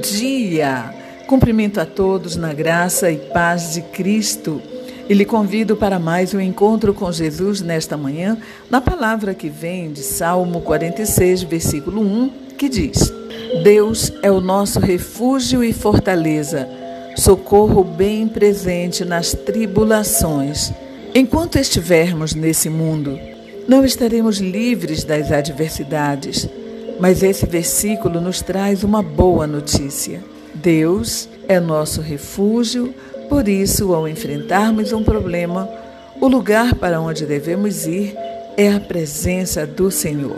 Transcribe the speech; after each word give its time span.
dia! 0.00 0.94
Cumprimento 1.26 1.80
a 1.80 1.84
todos 1.84 2.36
na 2.36 2.54
graça 2.54 3.10
e 3.10 3.16
paz 3.16 3.74
de 3.74 3.82
Cristo. 3.82 4.62
E 5.08 5.14
lhe 5.14 5.24
convido 5.24 5.76
para 5.76 5.98
mais 5.98 6.32
um 6.32 6.40
encontro 6.40 6.94
com 6.94 7.10
Jesus 7.10 7.60
nesta 7.60 7.96
manhã, 7.96 8.38
na 8.70 8.80
palavra 8.80 9.34
que 9.34 9.48
vem 9.48 9.92
de 9.92 10.02
Salmo 10.02 10.60
46, 10.60 11.42
versículo 11.42 12.00
1, 12.00 12.30
que 12.56 12.68
diz: 12.68 13.12
Deus 13.62 14.12
é 14.22 14.30
o 14.30 14.40
nosso 14.40 14.80
refúgio 14.80 15.64
e 15.64 15.72
fortaleza, 15.72 16.68
socorro 17.16 17.82
bem 17.82 18.28
presente 18.28 19.04
nas 19.04 19.32
tribulações. 19.32 20.72
Enquanto 21.14 21.58
estivermos 21.58 22.34
nesse 22.34 22.68
mundo, 22.68 23.18
não 23.66 23.84
estaremos 23.84 24.38
livres 24.38 25.04
das 25.04 25.32
adversidades, 25.32 26.48
mas 27.00 27.22
esse 27.22 27.46
versículo 27.46 28.20
nos 28.20 28.42
traz 28.42 28.82
uma 28.82 29.02
boa 29.02 29.46
notícia. 29.46 30.22
Deus 30.54 31.28
é 31.46 31.60
nosso 31.60 32.00
refúgio, 32.00 32.94
por 33.28 33.48
isso, 33.48 33.94
ao 33.94 34.08
enfrentarmos 34.08 34.92
um 34.92 35.02
problema, 35.02 35.68
o 36.20 36.26
lugar 36.26 36.74
para 36.74 37.00
onde 37.00 37.26
devemos 37.26 37.86
ir 37.86 38.16
é 38.56 38.72
a 38.72 38.80
presença 38.80 39.66
do 39.66 39.90
Senhor. 39.90 40.36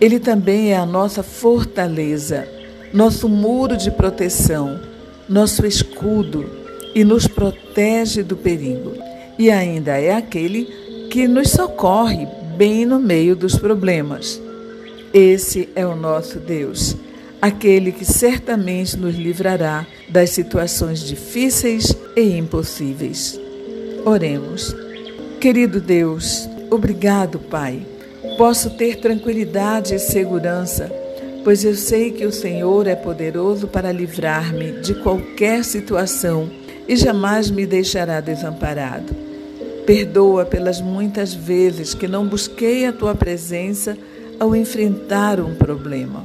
Ele 0.00 0.18
também 0.18 0.72
é 0.72 0.76
a 0.76 0.86
nossa 0.86 1.22
fortaleza, 1.22 2.48
nosso 2.92 3.28
muro 3.28 3.76
de 3.76 3.90
proteção, 3.90 4.80
nosso 5.28 5.64
escudo 5.64 6.44
e 6.94 7.04
nos 7.04 7.28
protege 7.28 8.22
do 8.22 8.36
perigo. 8.36 8.94
E 9.38 9.50
ainda 9.50 9.98
é 9.98 10.14
aquele 10.14 10.64
que 11.08 11.28
nos 11.28 11.50
socorre 11.50 12.26
bem 12.56 12.84
no 12.84 12.98
meio 12.98 13.36
dos 13.36 13.56
problemas. 13.56 14.40
Esse 15.14 15.68
é 15.74 15.86
o 15.86 15.94
nosso 15.94 16.38
Deus, 16.38 16.96
aquele 17.40 17.92
que 17.92 18.02
certamente 18.02 18.96
nos 18.96 19.14
livrará 19.14 19.86
das 20.08 20.30
situações 20.30 21.00
difíceis 21.00 21.94
e 22.16 22.38
impossíveis. 22.38 23.38
Oremos. 24.06 24.74
Querido 25.38 25.82
Deus, 25.82 26.48
obrigado, 26.70 27.38
Pai. 27.38 27.86
Posso 28.38 28.70
ter 28.70 29.00
tranquilidade 29.00 29.94
e 29.94 29.98
segurança, 29.98 30.90
pois 31.44 31.62
eu 31.62 31.74
sei 31.74 32.12
que 32.12 32.24
o 32.24 32.32
Senhor 32.32 32.86
é 32.86 32.96
poderoso 32.96 33.66
para 33.68 33.92
livrar-me 33.92 34.80
de 34.80 34.94
qualquer 34.94 35.62
situação 35.62 36.48
e 36.88 36.96
jamais 36.96 37.50
me 37.50 37.66
deixará 37.66 38.18
desamparado. 38.20 39.14
Perdoa 39.84 40.46
pelas 40.46 40.80
muitas 40.80 41.34
vezes 41.34 41.92
que 41.92 42.08
não 42.08 42.26
busquei 42.26 42.86
a 42.86 42.92
tua 42.92 43.14
presença 43.14 43.98
ao 44.42 44.56
enfrentar 44.56 45.38
um 45.38 45.54
problema 45.54 46.24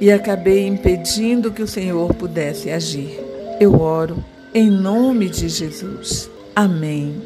e 0.00 0.10
acabei 0.10 0.66
impedindo 0.66 1.52
que 1.52 1.62
o 1.62 1.68
Senhor 1.68 2.14
pudesse 2.14 2.70
agir. 2.70 3.20
Eu 3.60 3.78
oro 3.78 4.24
em 4.54 4.70
nome 4.70 5.28
de 5.28 5.50
Jesus. 5.50 6.30
Amém. 6.56 7.20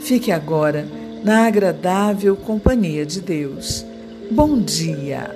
Fique 0.00 0.32
agora 0.32 0.88
na 1.22 1.46
agradável 1.46 2.34
companhia 2.34 3.06
de 3.06 3.20
Deus. 3.20 3.86
Bom 4.28 4.58
dia. 4.58 5.30